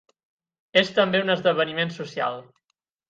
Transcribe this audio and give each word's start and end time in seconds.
És 0.81 0.89
també 0.95 1.21
un 1.25 1.33
esdeveniment 1.35 1.93
social. 1.99 2.43